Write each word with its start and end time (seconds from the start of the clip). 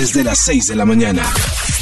Desde 0.00 0.24
las 0.24 0.38
6 0.38 0.68
de 0.68 0.76
la 0.76 0.86
mañana. 0.86 1.30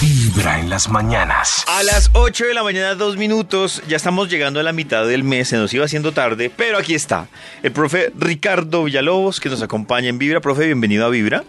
Vibra 0.00 0.58
en 0.58 0.68
las 0.68 0.88
mañanas. 0.88 1.64
A 1.68 1.84
las 1.84 2.10
8 2.14 2.46
de 2.46 2.52
la 2.52 2.64
mañana, 2.64 2.96
dos 2.96 3.16
minutos, 3.16 3.80
ya 3.86 3.96
estamos 3.96 4.28
llegando 4.28 4.58
a 4.58 4.64
la 4.64 4.72
mitad 4.72 5.06
del 5.06 5.22
mes, 5.22 5.46
se 5.46 5.56
nos 5.56 5.72
iba 5.72 5.84
haciendo 5.84 6.10
tarde, 6.10 6.50
pero 6.50 6.78
aquí 6.78 6.96
está 6.96 7.28
el 7.62 7.70
profe 7.70 8.12
Ricardo 8.18 8.82
Villalobos 8.82 9.38
que 9.38 9.48
nos 9.48 9.62
acompaña 9.62 10.08
en 10.08 10.18
Vibra. 10.18 10.40
Profe, 10.40 10.66
bienvenido 10.66 11.06
a 11.06 11.10
Vibra. 11.10 11.44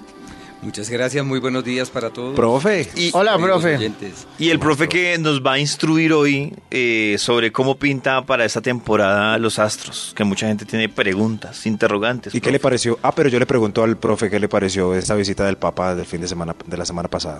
Muchas 0.61 0.89
gracias, 0.89 1.25
muy 1.25 1.39
buenos 1.39 1.63
días 1.63 1.89
para 1.89 2.09
todos. 2.09 2.35
Profe. 2.35 2.86
Y, 2.95 3.11
Hola, 3.13 3.38
profe. 3.38 3.77
oyentes. 3.77 4.27
y 4.38 4.49
el 4.49 4.59
profe 4.59 4.89
que 4.89 5.17
nos 5.17 5.41
va 5.41 5.54
a 5.54 5.59
instruir 5.59 6.11
hoy 6.11 6.54
eh, 6.70 7.16
sobre 7.17 7.52
cómo 7.54 7.75
pinta 7.77 8.25
para 8.25 8.43
esta 8.43 8.59
temporada 8.59 9.38
los 9.38 9.57
astros, 9.57 10.11
que 10.17 10.25
mucha 10.25 10.48
gente 10.48 10.66
tiene 10.66 10.89
preguntas, 10.89 11.66
interrogantes. 11.66 12.35
¿Y 12.35 12.41
qué 12.41 12.52
le 12.52 12.59
pareció? 12.59 12.99
Ah, 13.03 13.13
pero 13.16 13.30
yo 13.30 13.39
le 13.39 13.45
pregunto 13.45 13.84
al 13.84 13.95
profe 13.98 14.30
qué 14.30 14.38
le 14.38 14.49
pareció 14.49 14.93
esta 14.95 15.16
visita 15.16 15.45
del 15.45 15.55
Papa 15.57 15.95
del 15.95 16.05
fin 16.05 16.20
de 16.20 16.27
semana 16.27 16.53
de 16.66 16.77
la 16.77 16.85
semana 16.85 17.07
pasada. 17.07 17.39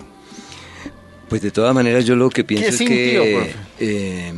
Pues 1.28 1.42
de 1.42 1.52
todas 1.52 1.72
maneras 1.72 2.04
yo 2.06 2.16
lo 2.16 2.28
que 2.28 2.42
pienso 2.42 2.66
¿Qué 2.66 2.72
es 2.72 2.78
sintió, 2.78 3.22
que 3.22 3.54
eh, 3.78 4.32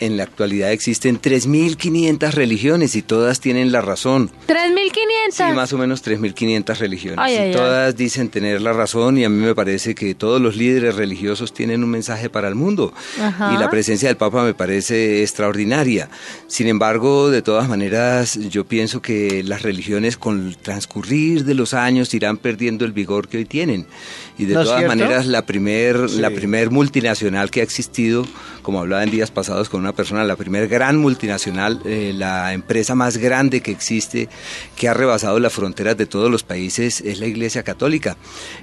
en 0.00 0.16
la 0.16 0.22
actualidad 0.22 0.72
existen 0.72 1.20
3.500 1.20 2.30
religiones 2.32 2.96
y 2.96 3.02
todas 3.02 3.40
tienen 3.40 3.70
la 3.70 3.82
razón. 3.82 4.30
3.500. 4.46 5.17
Sí, 5.30 5.42
más 5.54 5.72
o 5.72 5.78
menos 5.78 6.04
3.500 6.04 6.78
religiones. 6.78 7.18
Ay, 7.20 7.34
y 7.34 7.36
ay, 7.36 7.48
ay. 7.48 7.52
todas 7.52 7.96
dicen 7.96 8.28
tener 8.28 8.60
la 8.60 8.72
razón 8.72 9.18
y 9.18 9.24
a 9.24 9.28
mí 9.28 9.44
me 9.44 9.54
parece 9.54 9.94
que 9.94 10.14
todos 10.14 10.40
los 10.40 10.56
líderes 10.56 10.96
religiosos 10.96 11.52
tienen 11.52 11.84
un 11.84 11.90
mensaje 11.90 12.30
para 12.30 12.48
el 12.48 12.54
mundo. 12.54 12.92
Ajá. 13.20 13.52
Y 13.54 13.58
la 13.58 13.70
presencia 13.70 14.08
del 14.08 14.16
Papa 14.16 14.42
me 14.44 14.54
parece 14.54 15.22
extraordinaria. 15.22 16.08
Sin 16.46 16.66
embargo, 16.68 17.30
de 17.30 17.42
todas 17.42 17.68
maneras, 17.68 18.38
yo 18.50 18.64
pienso 18.66 19.02
que 19.02 19.42
las 19.44 19.62
religiones 19.62 20.16
con 20.16 20.48
el 20.48 20.56
transcurrir 20.58 21.44
de 21.44 21.54
los 21.54 21.74
años 21.74 22.12
irán 22.14 22.36
perdiendo 22.36 22.84
el 22.84 22.92
vigor 22.92 23.28
que 23.28 23.38
hoy 23.38 23.44
tienen. 23.44 23.86
Y 24.38 24.44
de 24.44 24.54
¿No 24.54 24.62
todas 24.62 24.78
cierto? 24.78 24.96
maneras, 24.96 25.26
la 25.26 25.44
primer, 25.46 26.08
Sí. 26.08 26.20
la 26.20 26.30
primer 26.30 26.70
multinacional 26.70 27.50
que 27.50 27.60
ha 27.60 27.64
existido, 27.64 28.24
como 28.62 28.80
hablaba 28.80 29.02
en 29.02 29.10
días 29.10 29.30
pasados 29.30 29.68
con 29.68 29.80
una 29.80 29.92
persona, 29.92 30.22
la 30.24 30.36
primer 30.36 30.68
gran 30.68 30.96
multinacional, 30.96 31.80
eh, 31.84 32.12
la 32.14 32.52
empresa 32.52 32.94
más 32.94 33.16
grande 33.16 33.60
que 33.62 33.72
existe, 33.72 34.28
que 34.76 34.88
ha 34.88 34.94
rebasado 34.94 35.17
las 35.18 35.52
fronteras 35.52 35.96
de 35.96 36.06
todos 36.06 36.30
los 36.30 36.42
países, 36.42 37.00
es 37.00 37.20
la 37.20 37.26
Iglesia 37.26 37.62
Católica, 37.62 38.16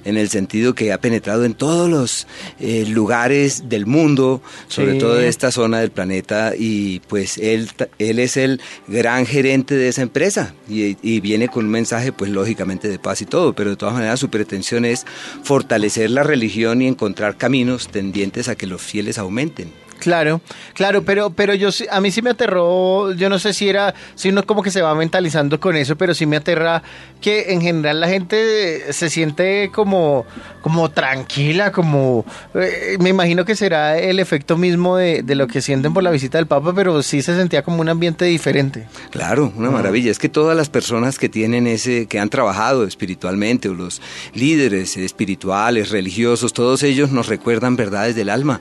en 0.04 0.16
el 0.16 0.28
sentido 0.28 0.74
que 0.74 0.92
ha 0.92 1.00
penetrado 1.00 1.44
en 1.44 1.54
todos 1.54 1.88
los 1.88 2.26
eh, 2.60 2.84
lugares 2.86 3.68
del 3.68 3.86
mundo, 3.86 4.42
sobre 4.68 4.92
Sí. 4.92 4.98
todo 4.98 5.14
de 5.16 5.28
esta 5.28 5.50
zona 5.50 5.80
del 5.80 5.90
planeta, 5.90 6.52
y 6.58 7.00
pues 7.08 7.38
él, 7.38 7.70
él 7.98 8.18
es 8.18 8.36
el 8.36 8.60
gran 8.88 9.26
gerente 9.26 9.74
de 9.74 9.88
esa 9.88 10.02
empresa, 10.02 10.54
y, 10.68 10.96
y 11.02 11.20
viene 11.20 11.48
con 11.48 11.64
un 11.66 11.70
mensaje, 11.70 12.12
pues 12.12 12.30
lógicamente 12.30 12.88
de 12.88 12.98
paz 12.98 13.22
y 13.22 13.26
todo, 13.26 13.52
pero 13.54 13.70
de 13.70 13.76
todas 13.76 13.94
maneras 13.94 14.20
su 14.20 14.28
pretensión 14.30 14.84
es 14.84 15.04
fortalecer 15.42 16.10
la 16.10 16.22
religión 16.22 16.82
y 16.82 16.88
encontrar 16.88 17.36
caminos 17.36 17.88
tendientes 17.88 18.48
a 18.48 18.54
que 18.56 18.66
los 18.66 18.82
fieles 18.82 19.18
aumenten. 19.18 19.70
Claro, 20.06 20.40
claro, 20.72 21.02
pero, 21.02 21.30
pero 21.30 21.52
yo 21.54 21.70
a 21.90 22.00
mí 22.00 22.12
sí 22.12 22.22
me 22.22 22.30
aterró, 22.30 23.12
yo 23.14 23.28
no 23.28 23.40
sé 23.40 23.52
si 23.52 23.68
era, 23.68 23.92
si 24.14 24.28
uno 24.28 24.46
como 24.46 24.62
que 24.62 24.70
se 24.70 24.80
va 24.80 24.94
mentalizando 24.94 25.58
con 25.58 25.74
eso, 25.74 25.96
pero 25.96 26.14
sí 26.14 26.26
me 26.26 26.36
aterra 26.36 26.84
que 27.20 27.52
en 27.52 27.60
general 27.60 28.00
la 28.00 28.06
gente 28.06 28.92
se 28.92 29.10
siente 29.10 29.72
como, 29.74 30.24
como 30.62 30.92
tranquila, 30.92 31.72
como, 31.72 32.24
eh, 32.54 32.98
me 33.00 33.08
imagino 33.08 33.44
que 33.44 33.56
será 33.56 33.98
el 33.98 34.20
efecto 34.20 34.56
mismo 34.56 34.96
de, 34.96 35.24
de 35.24 35.34
lo 35.34 35.48
que 35.48 35.60
sienten 35.60 35.92
por 35.92 36.04
la 36.04 36.12
visita 36.12 36.38
del 36.38 36.46
Papa, 36.46 36.72
pero 36.72 37.02
sí 37.02 37.20
se 37.20 37.34
sentía 37.34 37.64
como 37.64 37.80
un 37.80 37.88
ambiente 37.88 38.26
diferente. 38.26 38.86
Claro, 39.10 39.52
una 39.56 39.72
maravilla. 39.72 40.12
Es 40.12 40.20
que 40.20 40.28
todas 40.28 40.56
las 40.56 40.68
personas 40.68 41.18
que 41.18 41.28
tienen 41.28 41.66
ese, 41.66 42.06
que 42.06 42.20
han 42.20 42.28
trabajado 42.28 42.84
espiritualmente, 42.84 43.68
o 43.68 43.74
los 43.74 44.00
líderes 44.34 44.96
espirituales, 44.96 45.90
religiosos, 45.90 46.52
todos 46.52 46.84
ellos 46.84 47.10
nos 47.10 47.26
recuerdan 47.26 47.74
verdades 47.74 48.14
del 48.14 48.30
alma 48.30 48.60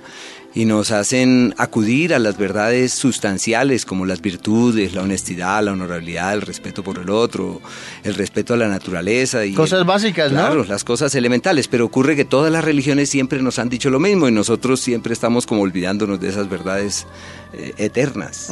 y 0.56 0.64
nos 0.64 0.92
hacen 0.92 1.54
acudir 1.58 2.14
a 2.14 2.20
las 2.20 2.38
verdades 2.38 2.94
sustanciales 2.94 3.86
como 3.86 4.06
las 4.06 4.22
virtudes, 4.22 4.94
la 4.94 5.02
honestidad, 5.02 5.62
la 5.62 5.74
honorabilidad, 5.74 6.34
el 6.34 6.42
respeto 6.42 6.82
por 6.82 6.98
el 6.98 7.10
otro, 7.10 7.62
el 8.06 8.16
respeto 8.16 8.54
a 8.54 8.58
la 8.58 8.70
naturaleza 8.70 9.46
y 9.46 9.54
Cosas 9.54 9.86
básicas, 9.86 10.32
¿no? 10.32 10.40
Claro, 10.40 10.64
las 10.64 10.86
cosas 10.86 11.14
elementales, 11.14 11.68
pero 11.68 11.84
ocurre 11.84 12.16
que 12.16 12.24
todas 12.24 12.52
las 12.52 12.64
religiones 12.64 13.10
siempre 13.10 13.42
nos 13.42 13.60
han 13.60 13.68
dicho 13.68 13.90
lo 13.90 14.00
mismo 14.00 14.30
y 14.30 14.32
nosotros 14.32 14.80
siempre 14.80 15.12
estamos 15.12 15.46
como 15.46 15.62
olvidándonos 15.62 16.22
de 16.22 16.30
esas 16.30 16.50
verdades 16.50 17.06
eh, 17.54 17.74
eternas. 17.78 18.50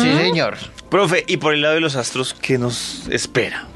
Sí, 0.00 0.12
señor. 0.16 0.56
Profe, 0.90 1.24
y 1.28 1.36
por 1.36 1.54
el 1.54 1.62
lado 1.62 1.74
de 1.74 1.80
los 1.80 1.94
astros, 1.94 2.34
¿qué 2.34 2.58
nos 2.58 3.06
espera? 3.08 3.68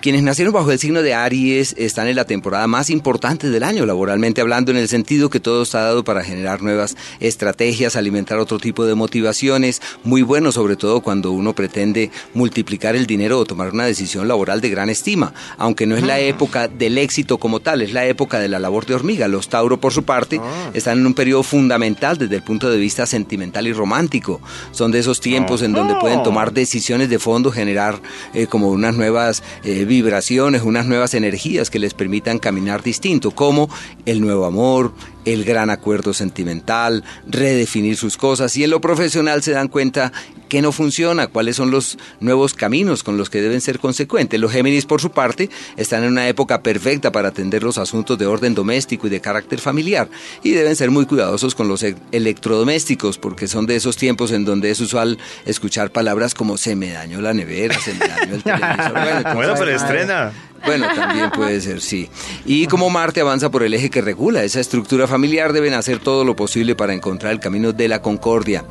Quienes 0.00 0.22
nacieron 0.22 0.54
bajo 0.54 0.72
el 0.72 0.78
signo 0.78 1.02
de 1.02 1.12
Aries 1.12 1.74
están 1.76 2.08
en 2.08 2.16
la 2.16 2.24
temporada 2.24 2.66
más 2.66 2.88
importante 2.88 3.50
del 3.50 3.62
año, 3.62 3.84
laboralmente 3.84 4.40
hablando, 4.40 4.70
en 4.70 4.78
el 4.78 4.88
sentido 4.88 5.28
que 5.28 5.40
todo 5.40 5.62
está 5.62 5.82
dado 5.82 6.04
para 6.04 6.24
generar 6.24 6.62
nuevas 6.62 6.96
estrategias, 7.20 7.96
alimentar 7.96 8.38
otro 8.38 8.58
tipo 8.58 8.86
de 8.86 8.94
motivaciones, 8.94 9.82
muy 10.02 10.22
bueno 10.22 10.52
sobre 10.52 10.76
todo 10.76 11.02
cuando 11.02 11.32
uno 11.32 11.54
pretende 11.54 12.10
multiplicar 12.32 12.96
el 12.96 13.06
dinero 13.06 13.38
o 13.38 13.44
tomar 13.44 13.74
una 13.74 13.84
decisión 13.84 14.26
laboral 14.26 14.62
de 14.62 14.70
gran 14.70 14.88
estima, 14.88 15.34
aunque 15.58 15.86
no 15.86 15.96
es 15.96 16.02
la 16.02 16.18
época 16.18 16.66
del 16.66 16.96
éxito 16.96 17.36
como 17.36 17.60
tal, 17.60 17.82
es 17.82 17.92
la 17.92 18.06
época 18.06 18.38
de 18.38 18.48
la 18.48 18.58
labor 18.58 18.86
de 18.86 18.94
hormiga. 18.94 19.28
Los 19.28 19.50
Tauro, 19.50 19.80
por 19.80 19.92
su 19.92 20.04
parte, 20.04 20.40
están 20.72 21.00
en 21.00 21.06
un 21.08 21.12
periodo 21.12 21.42
fundamental 21.42 22.16
desde 22.16 22.36
el 22.36 22.42
punto 22.42 22.70
de 22.70 22.78
vista 22.78 23.04
sentimental 23.04 23.66
y 23.66 23.74
romántico. 23.74 24.40
Son 24.72 24.92
de 24.92 25.00
esos 25.00 25.20
tiempos 25.20 25.60
en 25.60 25.74
donde 25.74 25.96
pueden 25.96 26.22
tomar 26.22 26.54
decisiones 26.54 27.10
de 27.10 27.18
fondo, 27.18 27.52
generar 27.52 28.00
eh, 28.32 28.46
como 28.46 28.70
unas 28.70 28.94
nuevas 28.94 29.42
eh, 29.62 29.84
vibraciones, 29.90 30.62
unas 30.62 30.86
nuevas 30.86 31.14
energías 31.14 31.68
que 31.68 31.80
les 31.80 31.94
permitan 31.94 32.38
caminar 32.38 32.82
distinto, 32.84 33.32
como 33.32 33.68
el 34.06 34.20
nuevo 34.20 34.46
amor, 34.46 34.92
el 35.24 35.44
gran 35.44 35.70
acuerdo 35.70 36.12
sentimental, 36.14 37.04
redefinir 37.26 37.96
sus 37.96 38.16
cosas 38.16 38.56
y 38.56 38.64
en 38.64 38.70
lo 38.70 38.80
profesional 38.80 39.42
se 39.42 39.52
dan 39.52 39.68
cuenta 39.68 40.12
que 40.48 40.62
no 40.62 40.72
funciona, 40.72 41.28
cuáles 41.28 41.54
son 41.54 41.70
los 41.70 41.96
nuevos 42.18 42.54
caminos 42.54 43.04
con 43.04 43.16
los 43.16 43.30
que 43.30 43.40
deben 43.40 43.60
ser 43.60 43.78
consecuentes. 43.78 44.40
Los 44.40 44.50
Géminis, 44.50 44.84
por 44.84 45.00
su 45.00 45.12
parte, 45.12 45.48
están 45.76 46.02
en 46.02 46.10
una 46.10 46.26
época 46.26 46.60
perfecta 46.62 47.12
para 47.12 47.28
atender 47.28 47.62
los 47.62 47.78
asuntos 47.78 48.18
de 48.18 48.26
orden 48.26 48.54
doméstico 48.56 49.06
y 49.06 49.10
de 49.10 49.20
carácter 49.20 49.60
familiar 49.60 50.08
y 50.42 50.50
deben 50.50 50.74
ser 50.74 50.90
muy 50.90 51.06
cuidadosos 51.06 51.54
con 51.54 51.68
los 51.68 51.84
e- 51.84 51.94
electrodomésticos 52.10 53.18
porque 53.18 53.46
son 53.46 53.66
de 53.66 53.76
esos 53.76 53.96
tiempos 53.96 54.32
en 54.32 54.44
donde 54.44 54.70
es 54.70 54.80
usual 54.80 55.18
escuchar 55.46 55.90
palabras 55.92 56.34
como 56.34 56.56
se 56.56 56.74
me 56.74 56.90
dañó 56.90 57.20
la 57.20 57.32
nevera, 57.34 57.78
se 57.78 57.94
me 57.94 58.08
dañó 58.08 58.34
el 58.34 58.42
televisor. 58.42 58.92
Bueno, 58.92 59.34
Bueno, 59.34 59.54
pero 59.56 59.70
estrena. 59.70 60.32
Bueno, 60.64 60.86
también 60.94 61.30
puede 61.30 61.60
ser, 61.60 61.80
sí. 61.80 62.08
Y 62.44 62.66
como 62.66 62.90
Marte 62.90 63.20
avanza 63.20 63.50
por 63.50 63.62
el 63.62 63.74
eje 63.74 63.90
que 63.90 64.00
regula 64.00 64.44
esa 64.44 64.60
estructura 64.60 65.06
familiar, 65.06 65.52
deben 65.52 65.74
hacer 65.74 65.98
todo 65.98 66.24
lo 66.24 66.36
posible 66.36 66.74
para 66.74 66.94
encontrar 66.94 67.32
el 67.32 67.40
camino 67.40 67.72
de 67.72 67.88
la 67.88 68.02
concordia. 68.02 68.64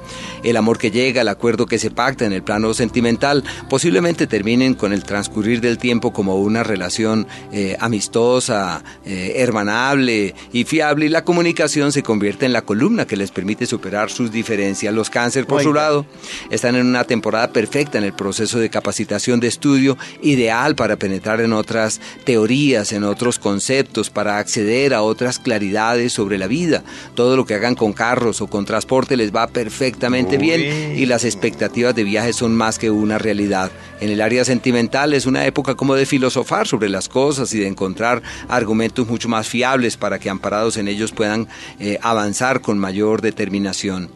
El 0.43 0.57
amor 0.57 0.77
que 0.77 0.91
llega, 0.91 1.21
el 1.21 1.27
acuerdo 1.27 1.65
que 1.65 1.79
se 1.79 1.91
pacta 1.91 2.25
en 2.25 2.33
el 2.33 2.43
plano 2.43 2.73
sentimental, 2.73 3.43
posiblemente 3.69 4.27
terminen 4.27 4.73
con 4.73 4.93
el 4.93 5.03
transcurrir 5.03 5.61
del 5.61 5.77
tiempo 5.77 6.13
como 6.13 6.39
una 6.39 6.63
relación 6.63 7.27
eh, 7.51 7.75
amistosa, 7.79 8.83
eh, 9.05 9.33
hermanable 9.37 10.35
y 10.53 10.63
fiable, 10.65 11.07
y 11.07 11.09
la 11.09 11.23
comunicación 11.23 11.91
se 11.91 12.03
convierte 12.03 12.45
en 12.45 12.53
la 12.53 12.61
columna 12.61 13.05
que 13.05 13.17
les 13.17 13.31
permite 13.31 13.65
superar 13.65 14.11
sus 14.11 14.31
diferencias. 14.31 14.93
Los 14.93 15.09
cáncer, 15.09 15.45
por 15.45 15.63
su 15.63 15.73
lado, 15.73 16.05
están 16.49 16.75
en 16.75 16.85
una 16.85 17.03
temporada 17.03 17.51
perfecta 17.51 17.97
en 17.97 18.03
el 18.03 18.13
proceso 18.13 18.59
de 18.59 18.69
capacitación 18.69 19.39
de 19.39 19.47
estudio, 19.47 19.97
ideal 20.21 20.75
para 20.75 20.97
penetrar 20.97 21.41
en 21.41 21.53
otras 21.53 21.78
teorías, 22.23 22.91
en 22.91 23.03
otros 23.03 23.39
conceptos, 23.39 24.09
para 24.09 24.37
acceder 24.37 24.93
a 24.93 25.01
otras 25.01 25.39
claridades 25.39 26.13
sobre 26.13 26.37
la 26.37 26.47
vida. 26.47 26.83
Todo 27.15 27.35
lo 27.35 27.45
que 27.45 27.55
hagan 27.55 27.75
con 27.75 27.93
carros 27.93 28.41
o 28.41 28.47
con 28.47 28.65
transporte 28.65 29.17
les 29.17 29.33
va 29.33 29.47
perfectamente 29.47 30.37
Uy. 30.37 30.43
bien 30.43 30.97
y 30.97 31.05
las 31.05 31.25
expectativas 31.25 31.95
de 31.95 32.03
viaje 32.03 32.33
son 32.33 32.55
más 32.55 32.77
que 32.77 32.91
una 32.91 33.17
realidad. 33.17 33.71
En 34.01 34.09
el 34.09 34.21
área 34.21 34.45
sentimental 34.45 35.13
es 35.13 35.25
una 35.25 35.45
época 35.45 35.75
como 35.75 35.95
de 35.95 36.05
filosofar 36.05 36.67
sobre 36.67 36.89
las 36.89 37.09
cosas 37.09 37.53
y 37.53 37.59
de 37.59 37.67
encontrar 37.67 38.21
argumentos 38.47 39.07
mucho 39.07 39.27
más 39.27 39.47
fiables 39.47 39.97
para 39.97 40.19
que 40.19 40.29
amparados 40.29 40.77
en 40.77 40.87
ellos 40.87 41.11
puedan 41.11 41.47
eh, 41.79 41.99
avanzar 42.01 42.61
con 42.61 42.79
mayor 42.79 43.21
determinación. 43.21 44.09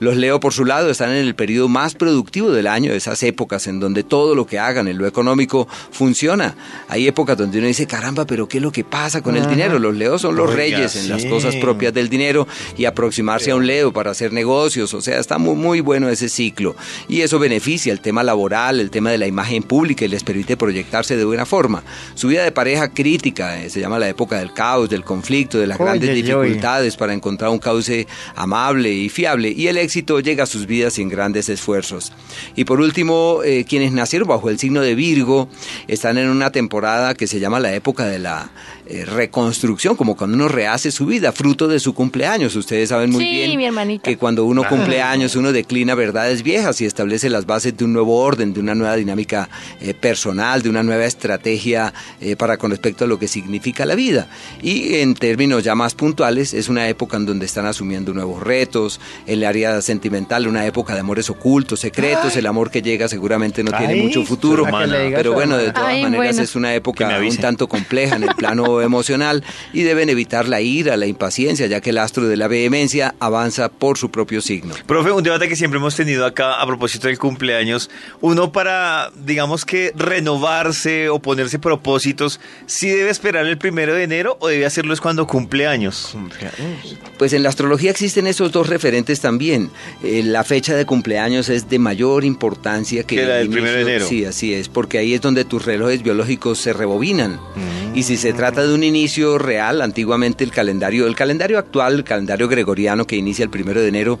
Los 0.00 0.16
Leo, 0.16 0.40
por 0.40 0.52
su 0.52 0.64
lado, 0.64 0.90
están 0.90 1.10
en 1.10 1.18
el 1.18 1.34
periodo 1.34 1.68
más 1.68 1.94
productivo 1.94 2.50
del 2.50 2.66
año, 2.66 2.92
esas 2.92 3.22
épocas 3.22 3.66
en 3.66 3.80
donde 3.80 4.02
todo 4.02 4.34
lo 4.34 4.46
que 4.46 4.58
hagan 4.58 4.88
en 4.88 4.98
lo 4.98 5.06
económico 5.06 5.66
funciona. 5.90 6.54
Hay 6.88 7.06
épocas 7.06 7.38
donde 7.38 7.58
uno 7.58 7.68
dice, 7.68 7.86
caramba, 7.86 8.26
pero 8.26 8.48
¿qué 8.48 8.58
es 8.58 8.62
lo 8.62 8.72
que 8.72 8.84
pasa 8.84 9.22
con 9.22 9.36
el 9.36 9.48
dinero? 9.48 9.78
Los 9.78 9.94
Leos 9.94 10.20
son 10.22 10.36
los 10.36 10.50
Oiga, 10.50 10.56
reyes 10.56 10.96
en 10.96 11.08
las 11.08 11.24
cosas 11.24 11.56
propias 11.56 11.94
del 11.94 12.08
dinero 12.08 12.46
y 12.76 12.84
aproximarse 12.84 13.52
a 13.52 13.56
un 13.56 13.66
Leo 13.66 13.92
para 13.92 14.10
hacer 14.10 14.32
negocios, 14.32 14.92
o 14.94 15.00
sea, 15.00 15.18
está 15.18 15.38
muy, 15.38 15.54
muy 15.54 15.80
bueno 15.80 16.08
ese 16.08 16.28
ciclo. 16.28 16.76
Y 17.08 17.22
eso 17.22 17.38
beneficia 17.38 17.92
el 17.92 18.00
tema 18.00 18.22
laboral, 18.22 18.80
el 18.80 18.90
tema 18.90 19.10
de 19.10 19.18
la 19.18 19.23
imagen 19.26 19.62
pública 19.62 20.04
y 20.04 20.08
les 20.08 20.24
permite 20.24 20.56
proyectarse 20.56 21.16
de 21.16 21.24
buena 21.24 21.46
forma. 21.46 21.82
Su 22.14 22.28
vida 22.28 22.44
de 22.44 22.52
pareja 22.52 22.88
crítica, 22.88 23.62
eh, 23.62 23.70
se 23.70 23.80
llama 23.80 23.98
la 23.98 24.08
época 24.08 24.38
del 24.38 24.52
caos, 24.52 24.88
del 24.88 25.04
conflicto, 25.04 25.58
de 25.58 25.66
las 25.66 25.78
Oye, 25.78 25.84
grandes 25.84 26.10
oye. 26.10 26.22
dificultades 26.22 26.96
para 26.96 27.12
encontrar 27.12 27.50
un 27.50 27.58
cauce 27.58 28.06
amable 28.34 28.92
y 28.92 29.08
fiable 29.08 29.50
y 29.50 29.68
el 29.68 29.76
éxito 29.76 30.20
llega 30.20 30.44
a 30.44 30.46
sus 30.46 30.66
vidas 30.66 30.94
sin 30.94 31.08
grandes 31.08 31.48
esfuerzos. 31.48 32.12
Y 32.56 32.64
por 32.64 32.80
último, 32.80 33.40
eh, 33.44 33.64
quienes 33.68 33.92
nacieron 33.92 34.28
bajo 34.28 34.50
el 34.50 34.58
signo 34.58 34.80
de 34.80 34.94
Virgo 34.94 35.48
están 35.88 36.18
en 36.18 36.28
una 36.28 36.50
temporada 36.50 37.14
que 37.14 37.26
se 37.26 37.40
llama 37.40 37.60
la 37.60 37.74
época 37.74 38.06
de 38.06 38.18
la 38.18 38.50
eh, 38.86 39.04
reconstrucción, 39.06 39.96
como 39.96 40.14
cuando 40.16 40.36
uno 40.36 40.48
rehace 40.48 40.90
su 40.90 41.06
vida, 41.06 41.32
fruto 41.32 41.68
de 41.68 41.80
su 41.80 41.94
cumpleaños. 41.94 42.54
Ustedes 42.54 42.90
saben 42.90 43.10
muy 43.10 43.24
Sí, 43.24 43.30
bien 43.30 43.86
mi 43.86 43.98
que 43.98 44.18
cuando 44.18 44.44
uno 44.44 44.62
cumple 44.68 45.00
años, 45.00 45.36
uno 45.36 45.52
declina 45.52 45.94
verdades 45.94 46.42
viejas 46.42 46.80
y 46.80 46.84
establece 46.84 47.30
las 47.30 47.46
bases 47.46 47.76
de 47.76 47.84
un 47.84 47.92
nuevo 47.92 48.18
orden, 48.18 48.52
de 48.52 48.60
una 48.60 48.74
nueva 48.74 48.96
dinámica 48.96 49.48
eh, 49.80 49.94
personal, 49.94 50.62
de 50.62 50.68
una 50.68 50.82
nueva 50.82 51.06
estrategia 51.06 51.94
eh, 52.20 52.36
para 52.36 52.58
con 52.58 52.70
respecto 52.70 53.04
a 53.04 53.08
lo 53.08 53.18
que 53.18 53.26
significa 53.26 53.86
la 53.86 53.94
vida. 53.94 54.28
Y 54.62 54.96
en 54.96 55.14
términos 55.14 55.64
ya 55.64 55.74
más 55.74 55.94
puntuales, 55.94 56.52
es 56.52 56.68
una 56.68 56.88
época 56.88 57.16
en 57.16 57.26
donde 57.26 57.46
están 57.46 57.66
asumiendo 57.66 58.12
nuevos 58.12 58.42
retos, 58.42 59.00
en 59.26 59.34
el 59.34 59.44
área 59.44 59.80
sentimental, 59.80 60.46
una 60.46 60.66
época 60.66 60.94
de 60.94 61.00
amores 61.00 61.30
ocultos, 61.30 61.80
secretos, 61.80 62.36
el 62.36 62.46
amor 62.46 62.70
que 62.70 62.82
llega 62.82 63.08
seguramente 63.08 63.64
no 63.64 63.72
tiene 63.76 63.96
mucho 63.96 64.24
futuro, 64.24 64.66
pero 65.14 65.32
bueno, 65.32 65.56
de 65.56 65.72
todas 65.72 65.88
Ay, 65.88 66.02
maneras 66.02 66.26
bueno. 66.36 66.42
es 66.42 66.54
una 66.54 66.74
época 66.74 67.18
un 67.18 67.36
tanto 67.38 67.66
compleja 67.66 68.16
en 68.16 68.24
el 68.24 68.34
plano 68.34 68.73
emocional 68.82 69.44
y 69.72 69.82
deben 69.82 70.08
evitar 70.08 70.48
la 70.48 70.60
ira, 70.60 70.96
la 70.96 71.06
impaciencia, 71.06 71.66
ya 71.66 71.80
que 71.80 71.90
el 71.90 71.98
astro 71.98 72.26
de 72.26 72.36
la 72.36 72.48
vehemencia 72.48 73.14
avanza 73.20 73.68
por 73.68 73.98
su 73.98 74.10
propio 74.10 74.40
signo. 74.40 74.74
Profe, 74.86 75.10
un 75.10 75.22
debate 75.22 75.48
que 75.48 75.56
siempre 75.56 75.78
hemos 75.78 75.96
tenido 75.96 76.24
acá 76.26 76.60
a 76.60 76.66
propósito 76.66 77.08
del 77.08 77.18
cumpleaños. 77.18 77.90
Uno 78.20 78.52
para, 78.52 79.10
digamos 79.16 79.64
que 79.64 79.92
renovarse 79.96 81.08
o 81.08 81.18
ponerse 81.18 81.58
propósitos, 81.58 82.40
¿sí 82.66 82.88
debe 82.88 83.10
esperar 83.10 83.46
el 83.46 83.58
primero 83.58 83.94
de 83.94 84.04
enero 84.04 84.36
o 84.40 84.48
debe 84.48 84.66
hacerlo 84.66 84.94
es 84.94 85.00
cuando 85.00 85.26
cumple 85.26 85.66
años? 85.66 86.16
Pues 87.18 87.32
en 87.32 87.42
la 87.42 87.48
astrología 87.48 87.90
existen 87.90 88.26
esos 88.26 88.52
dos 88.52 88.68
referentes 88.68 89.20
también. 89.20 89.70
Eh, 90.02 90.22
la 90.24 90.44
fecha 90.44 90.74
de 90.74 90.86
cumpleaños 90.86 91.48
es 91.48 91.68
de 91.68 91.78
mayor 91.78 92.24
importancia 92.24 93.04
que, 93.04 93.16
Que 93.16 93.26
la 93.26 93.40
el 93.40 93.48
del 93.48 93.50
primero 93.50 93.76
de 93.76 93.82
enero. 93.82 94.06
Sí, 94.06 94.24
así 94.24 94.54
es, 94.54 94.68
porque 94.68 94.98
ahí 94.98 95.14
es 95.14 95.20
donde 95.20 95.44
tus 95.44 95.64
relojes 95.64 96.02
biológicos 96.02 96.58
se 96.58 96.72
rebobinan. 96.72 97.40
Y 97.94 98.02
si 98.02 98.16
se 98.16 98.32
trata 98.32 98.66
de 98.66 98.74
un 98.74 98.82
inicio 98.82 99.38
real, 99.38 99.80
antiguamente 99.80 100.42
el 100.42 100.50
calendario, 100.50 101.06
el 101.06 101.14
calendario 101.14 101.60
actual, 101.60 101.94
el 101.94 102.02
calendario 102.02 102.48
gregoriano 102.48 103.06
que 103.06 103.14
inicia 103.14 103.44
el 103.44 103.50
primero 103.50 103.80
de 103.80 103.86
enero, 103.86 104.18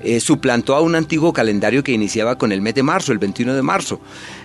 eh, 0.00 0.20
suplantó 0.20 0.76
a 0.76 0.80
un 0.80 0.94
antiguo 0.94 1.32
calendario 1.32 1.82
que 1.82 1.90
iniciaba 1.90 2.38
con 2.38 2.52
el 2.52 2.60
mes 2.60 2.76
de 2.76 2.84
marzo, 2.84 3.10
el 3.10 3.18
21 3.18 3.54
de 3.54 3.62
marzo. 3.62 4.00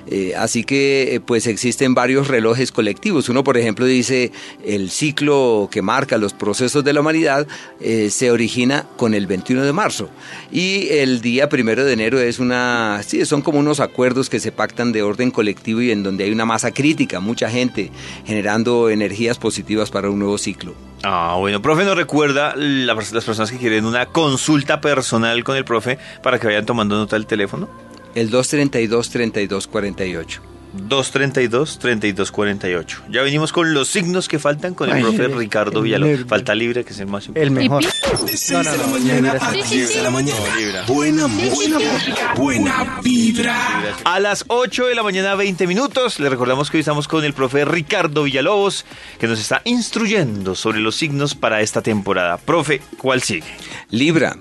Eh, 0.07 0.33
así 0.37 0.63
que 0.63 1.15
eh, 1.15 1.19
pues 1.19 1.47
existen 1.47 1.93
varios 1.93 2.27
relojes 2.27 2.71
colectivos. 2.71 3.29
Uno, 3.29 3.43
por 3.43 3.57
ejemplo, 3.57 3.85
dice 3.85 4.31
el 4.65 4.89
ciclo 4.89 5.69
que 5.71 5.81
marca 5.81 6.17
los 6.17 6.33
procesos 6.33 6.83
de 6.83 6.93
la 6.93 7.01
humanidad 7.01 7.47
eh, 7.79 8.09
se 8.09 8.31
origina 8.31 8.85
con 8.97 9.13
el 9.13 9.27
21 9.27 9.63
de 9.63 9.73
marzo. 9.73 10.09
Y 10.51 10.87
el 10.89 11.21
día 11.21 11.49
primero 11.49 11.85
de 11.85 11.93
enero 11.93 12.19
es 12.19 12.39
una, 12.39 13.01
sí, 13.05 13.25
son 13.25 13.41
como 13.41 13.59
unos 13.59 13.79
acuerdos 13.79 14.29
que 14.29 14.39
se 14.39 14.51
pactan 14.51 14.91
de 14.91 15.03
orden 15.03 15.31
colectivo 15.31 15.81
y 15.81 15.91
en 15.91 16.03
donde 16.03 16.23
hay 16.25 16.31
una 16.31 16.45
masa 16.45 16.71
crítica, 16.71 17.19
mucha 17.19 17.49
gente 17.49 17.91
generando 18.25 18.89
energías 18.89 19.37
positivas 19.37 19.89
para 19.91 20.09
un 20.09 20.19
nuevo 20.19 20.37
ciclo. 20.37 20.73
Ah, 21.03 21.35
bueno, 21.39 21.61
profe, 21.61 21.83
¿nos 21.83 21.95
recuerda 21.97 22.55
la- 22.55 22.93
las 22.93 23.25
personas 23.25 23.51
que 23.51 23.57
quieren 23.57 23.85
una 23.85 24.05
consulta 24.05 24.81
personal 24.81 25.43
con 25.43 25.57
el 25.57 25.65
profe 25.65 25.97
para 26.21 26.39
que 26.39 26.47
vayan 26.47 26.65
tomando 26.65 26.95
nota 26.95 27.15
del 27.15 27.25
teléfono? 27.25 27.67
El 28.15 28.31
232-3248. 28.31 30.39
232-3248. 30.87 33.01
Ya 33.09 33.21
venimos 33.23 33.51
con 33.51 33.73
los 33.73 33.89
signos 33.89 34.29
que 34.29 34.39
faltan 34.39 34.73
con 34.73 34.87
el 34.89 34.95
Ay, 34.95 35.01
profe 35.03 35.25
el- 35.25 35.35
Ricardo 35.37 35.81
Villalobos. 35.81 36.25
Falta 36.27 36.55
libre, 36.55 36.85
que 36.85 36.93
es 36.93 36.99
el 36.99 37.07
más 37.07 37.27
importante. 37.27 37.45
El 37.45 37.51
mejor. 37.51 37.83
¿Y 37.83 37.87
De 38.31 38.37
6 38.37 38.71
de 38.71 38.77
la 38.77 38.87
mañana 38.87 39.31
a 39.33 39.51
Sí, 39.53 39.61
sí, 39.65 39.75
10 39.77 39.95
de 39.95 40.01
la 40.01 40.09
mañana. 40.11 40.39
Buena 40.87 41.27
música, 41.27 42.33
buena 42.37 42.99
vibra. 43.03 43.57
A 44.05 44.19
las 44.21 44.45
8 44.47 44.87
de 44.87 44.95
la 44.95 45.03
mañana, 45.03 45.35
20 45.35 45.67
minutos. 45.67 46.21
Le 46.21 46.29
recordamos 46.29 46.71
que 46.71 46.77
hoy 46.77 46.81
estamos 46.81 47.09
con 47.09 47.25
el 47.25 47.33
profe 47.33 47.65
Ricardo 47.65 48.23
Villalobos, 48.23 48.85
que 49.19 49.27
nos 49.27 49.41
está 49.41 49.61
instruyendo 49.65 50.55
sobre 50.55 50.79
los 50.79 50.95
signos 50.95 51.35
para 51.35 51.59
esta 51.61 51.81
temporada. 51.81 52.37
Profe, 52.37 52.81
¿cuál 52.97 53.21
sigue? 53.21 53.43
Libra. 53.89 54.37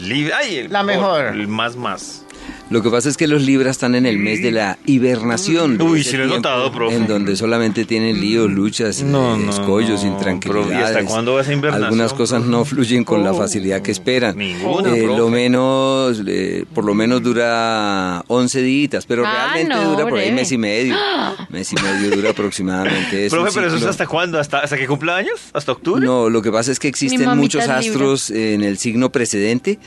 Libre. 0.00 0.32
Ay, 0.32 0.56
el 0.56 0.72
La 0.72 0.82
mejor. 0.82 1.26
El 1.26 1.46
más 1.46 1.76
más. 1.76 2.23
Lo 2.70 2.82
que 2.82 2.88
pasa 2.90 3.08
es 3.10 3.16
que 3.18 3.28
los 3.28 3.42
libras 3.42 3.72
están 3.72 3.94
en 3.94 4.06
el 4.06 4.18
mes 4.18 4.42
de 4.42 4.50
la 4.50 4.78
hibernación. 4.86 5.80
Uy, 5.80 6.02
sí 6.02 6.16
lo 6.16 6.24
he 6.24 6.26
notado, 6.26 6.72
profe. 6.72 6.96
En 6.96 7.06
donde 7.06 7.36
solamente 7.36 7.84
tienen 7.84 8.20
líos, 8.20 8.50
luchas, 8.50 9.02
No, 9.02 9.36
eh, 9.36 9.38
no, 9.38 9.50
escollos, 9.50 10.02
no, 10.02 10.10
intranquilidades. 10.12 10.66
profe, 10.70 10.80
¿y 10.80 10.82
hasta 10.82 11.04
cuándo 11.04 11.34
va 11.34 11.42
esa 11.42 11.52
invernación, 11.52 11.84
Algunas 11.84 12.14
cosas 12.14 12.42
no 12.42 12.64
fluyen 12.64 13.04
con 13.04 13.22
la 13.22 13.34
facilidad 13.34 13.82
que 13.82 13.90
esperan. 13.90 14.36
Ninguna, 14.38 14.96
Eh, 14.96 15.02
profe. 15.04 15.16
lo 15.18 15.28
menos, 15.28 16.22
eh, 16.26 16.64
por 16.74 16.84
lo 16.86 16.94
menos 16.94 17.22
dura 17.22 18.24
11 18.28 18.62
días, 18.62 19.04
pero 19.06 19.24
Ah, 19.26 19.50
realmente 19.52 19.74
no, 19.74 19.90
dura 19.90 20.04
por 20.08 20.14
ahí 20.18 20.24
breve. 20.28 20.32
mes 20.36 20.50
y 20.52 20.58
medio. 20.58 20.96
mes 21.50 21.70
y 21.70 21.76
medio 21.76 22.16
dura 22.16 22.30
aproximadamente. 22.30 23.26
Es 23.26 23.32
un 23.32 23.40
profe, 23.40 23.52
pero 23.54 23.66
eso 23.68 23.76
es 23.76 23.84
hasta 23.84 24.06
cuándo? 24.06 24.40
¿Hasta, 24.40 24.60
hasta 24.60 24.76
que 24.78 24.86
cumpla 24.86 25.16
años? 25.16 25.38
¿Hasta 25.52 25.70
octubre? 25.72 26.04
no, 26.04 26.30
lo 26.30 26.40
que 26.40 26.50
pasa 26.50 26.72
es 26.72 26.78
que 26.80 26.88
existen 26.88 27.36
muchos 27.36 27.68
astros 27.68 28.30
en 28.30 28.62
el 28.64 28.78
signo 28.78 29.12
precedente 29.12 29.78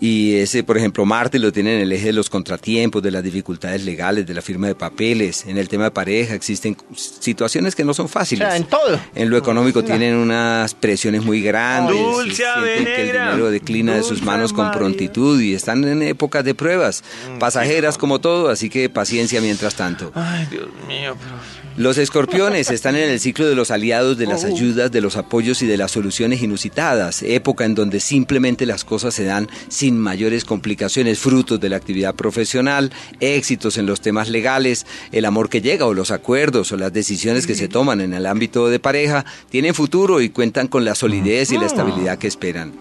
y 0.00 0.36
ese, 0.36 0.64
por 0.64 0.78
ejemplo, 0.78 1.04
Marte 1.04 1.38
lo 1.38 1.52
tiene 1.52 1.76
en 1.76 1.82
el 1.82 1.92
eje 1.92 2.06
de 2.06 2.12
los 2.14 2.30
contratiempos, 2.30 3.02
de 3.02 3.10
las 3.10 3.22
dificultades 3.22 3.84
legales, 3.84 4.26
de 4.26 4.32
la 4.32 4.40
firma 4.40 4.66
de 4.66 4.74
papeles. 4.74 5.44
En 5.46 5.58
el 5.58 5.68
tema 5.68 5.84
de 5.84 5.90
pareja 5.90 6.34
existen 6.34 6.74
situaciones 6.96 7.74
que 7.74 7.84
no 7.84 7.92
son 7.92 8.06
O 8.06 8.08
fáciles. 8.08 8.48
sea, 8.48 8.56
en 8.56 8.64
todo. 8.64 8.98
En 9.14 9.28
lo 9.28 9.36
económico 9.36 9.84
tienen 9.84 10.14
unas 10.14 10.74
presiones 10.74 11.22
muy 11.22 11.42
grandes. 11.42 11.96
Dulce 11.96 12.34
sienten 12.42 12.84
que 12.84 13.00
el 13.02 13.06
dinero 13.12 13.50
declina 13.50 13.94
de 13.94 14.02
sus 14.02 14.22
manos 14.22 14.52
con 14.54 14.70
prontitud 14.72 15.40
y 15.40 15.52
están 15.54 15.84
en 15.84 16.02
épocas 16.02 16.44
de 16.44 16.54
pruebas, 16.54 17.04
pasajeras 17.38 17.98
como 17.98 18.20
todo, 18.20 18.48
así 18.48 18.70
que 18.70 18.88
paciencia 18.88 19.40
mientras 19.40 19.74
tanto. 19.74 20.12
Ay, 20.14 20.46
Dios 20.50 20.68
mío, 20.88 21.14
profe. 21.14 21.59
Los 21.76 21.98
escorpiones 21.98 22.70
están 22.70 22.96
en 22.96 23.08
el 23.08 23.20
ciclo 23.20 23.48
de 23.48 23.54
los 23.54 23.70
aliados, 23.70 24.18
de 24.18 24.26
las 24.26 24.44
ayudas, 24.44 24.90
de 24.90 25.00
los 25.00 25.16
apoyos 25.16 25.62
y 25.62 25.66
de 25.66 25.76
las 25.76 25.92
soluciones 25.92 26.42
inusitadas, 26.42 27.22
época 27.22 27.64
en 27.64 27.74
donde 27.74 28.00
simplemente 28.00 28.66
las 28.66 28.84
cosas 28.84 29.14
se 29.14 29.24
dan 29.24 29.48
sin 29.68 29.96
mayores 29.96 30.44
complicaciones, 30.44 31.20
frutos 31.20 31.60
de 31.60 31.68
la 31.68 31.76
actividad 31.76 32.14
profesional, 32.14 32.90
éxitos 33.20 33.78
en 33.78 33.86
los 33.86 34.00
temas 34.00 34.28
legales, 34.28 34.84
el 35.12 35.24
amor 35.24 35.48
que 35.48 35.62
llega 35.62 35.86
o 35.86 35.94
los 35.94 36.10
acuerdos 36.10 36.72
o 36.72 36.76
las 36.76 36.92
decisiones 36.92 37.46
que 37.46 37.54
se 37.54 37.68
toman 37.68 38.00
en 38.00 38.14
el 38.14 38.26
ámbito 38.26 38.68
de 38.68 38.80
pareja, 38.80 39.24
tienen 39.48 39.74
futuro 39.74 40.20
y 40.20 40.28
cuentan 40.28 40.66
con 40.66 40.84
la 40.84 40.94
solidez 40.94 41.52
y 41.52 41.58
la 41.58 41.66
estabilidad 41.66 42.18
que 42.18 42.26
esperan. 42.26 42.72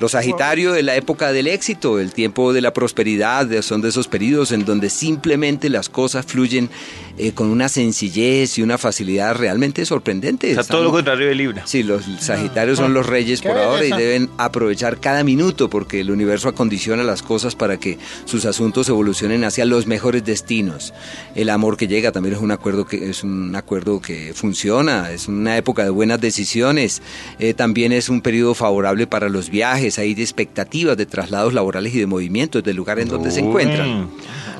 Los 0.00 0.12
Sagitario 0.12 0.74
en 0.76 0.86
la 0.86 0.96
época 0.96 1.30
del 1.30 1.46
éxito, 1.46 2.00
el 2.00 2.12
tiempo 2.14 2.54
de 2.54 2.62
la 2.62 2.72
prosperidad, 2.72 3.48
son 3.60 3.82
de 3.82 3.90
esos 3.90 4.08
periodos 4.08 4.50
en 4.50 4.64
donde 4.64 4.88
simplemente 4.88 5.68
las 5.68 5.90
cosas 5.90 6.24
fluyen 6.24 6.70
eh, 7.18 7.32
con 7.32 7.48
una 7.48 7.68
sencillez 7.68 8.56
y 8.56 8.62
una 8.62 8.78
facilidad 8.78 9.34
realmente 9.34 9.84
sorprendente. 9.84 10.52
O 10.52 10.54
sea, 10.54 10.64
todo 10.64 10.84
lo 10.84 10.90
contrario 10.90 11.28
de 11.28 11.34
Libra. 11.34 11.66
Sí, 11.66 11.82
los 11.82 12.04
Sagitarios 12.18 12.78
son 12.78 12.94
los 12.94 13.06
reyes 13.06 13.42
por 13.42 13.58
ahora 13.58 13.84
y 13.84 13.90
deben 13.90 14.30
aprovechar 14.38 15.00
cada 15.00 15.22
minuto 15.22 15.68
porque 15.68 16.00
el 16.00 16.10
universo 16.10 16.48
acondiciona 16.48 17.04
las 17.04 17.22
cosas 17.22 17.54
para 17.54 17.76
que 17.76 17.98
sus 18.24 18.46
asuntos 18.46 18.88
evolucionen 18.88 19.44
hacia 19.44 19.66
los 19.66 19.86
mejores 19.86 20.24
destinos. 20.24 20.94
El 21.34 21.50
amor 21.50 21.76
que 21.76 21.88
llega 21.88 22.10
también 22.10 22.36
es 22.36 22.40
un 22.40 22.52
acuerdo 22.52 22.86
que 22.86 23.10
es 23.10 23.22
un 23.22 23.54
acuerdo 23.54 24.00
que 24.00 24.32
funciona, 24.34 25.10
es 25.10 25.28
una 25.28 25.58
época 25.58 25.84
de 25.84 25.90
buenas 25.90 26.22
decisiones. 26.22 27.02
Eh, 27.38 27.52
también 27.52 27.92
es 27.92 28.08
un 28.08 28.22
periodo 28.22 28.54
favorable 28.54 29.06
para 29.06 29.28
los 29.28 29.50
viajes, 29.50 29.89
hay 29.98 30.14
de 30.14 30.22
expectativas 30.22 30.96
de 30.96 31.06
traslados 31.06 31.54
laborales 31.54 31.94
y 31.94 31.98
de 31.98 32.06
movimientos 32.06 32.62
del 32.62 32.76
lugar 32.76 33.00
en 33.00 33.08
donde 33.08 33.30
se 33.30 33.40
encuentran. 33.40 34.10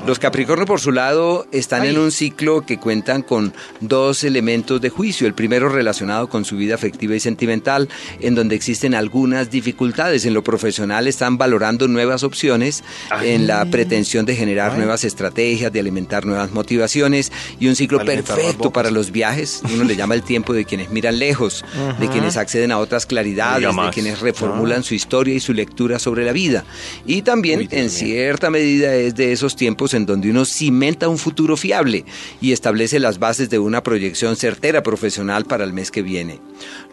Los 0.07 0.19
Capricornio, 0.19 0.65
por 0.65 0.81
su 0.81 0.93
lado, 0.93 1.47
están 1.53 1.85
en 1.85 1.99
un 1.99 2.11
ciclo 2.11 2.65
que 2.65 2.79
cuentan 2.79 3.23
con 3.23 3.53
dos 3.81 4.25
elementos 4.25 4.81
de 4.81 4.89
juicio. 4.89 5.27
El 5.27 5.35
primero 5.35 5.69
relacionado 5.69 6.29
con 6.29 6.47
su 6.47 6.57
vida 6.57 6.75
afectiva 6.75 7.15
y 7.15 7.21
sentimental, 7.21 7.89
en 8.21 8.35
donde 8.35 8.57
existen 8.57 8.95
algunas 8.95 9.51
dificultades. 9.51 10.25
En 10.25 10.33
lo 10.33 10.43
profesional 10.43 11.07
están 11.07 11.37
valorando 11.37 11.87
nuevas 11.87 12.23
opciones, 12.23 12.83
en 13.23 13.47
la 13.47 13.65
pretensión 13.67 14.25
de 14.25 14.37
generar 14.37 14.77
nuevas 14.79 15.05
estrategias, 15.05 15.71
de 15.71 15.81
alimentar 15.81 16.25
nuevas 16.25 16.51
motivaciones 16.53 17.31
y 17.59 17.69
un 17.69 17.77
ciclo 17.77 18.01
Alimentar 18.01 18.37
perfecto 18.37 18.71
para 18.71 18.91
los 18.91 19.11
viajes. 19.13 19.63
Uno 19.73 19.85
le 19.85 19.97
llama 19.97 20.15
el 20.15 20.23
tiempo 20.23 20.55
de 20.55 20.65
quienes 20.65 20.91
miran 20.91 21.19
lejos, 21.19 21.63
de 21.99 22.09
quienes 22.09 22.39
acceden 22.39 22.73
a 22.73 22.79
otras 22.79 23.05
claridades, 23.05 23.69
de 23.69 23.91
quienes 23.93 24.21
reformulan 24.21 24.83
su 24.83 24.95
historia 24.95 25.20
y 25.29 25.41
su 25.41 25.53
lectura 25.53 25.99
sobre 25.99 26.25
la 26.25 26.33
vida. 26.33 26.65
Y 27.07 27.23
también, 27.23 27.69
en 27.71 27.91
cierta 27.91 28.51
medida, 28.51 28.95
es 28.95 29.15
de 29.15 29.33
esos 29.33 29.57
tiempos 29.57 29.95
en 29.95 30.07
donde 30.07 30.31
uno 30.31 30.45
cimenta 30.45 31.09
un 31.09 31.19
futuro 31.19 31.57
fiable 31.57 32.05
y 32.41 32.53
establece 32.53 32.99
las 32.99 33.19
bases 33.19 33.51
de 33.51 33.59
una 33.59 33.83
proyección 33.83 34.37
certera 34.37 34.83
profesional 34.83 35.45
para 35.45 35.65
el 35.65 35.73
mes 35.73 35.91
que 35.91 36.03
viene. 36.03 36.41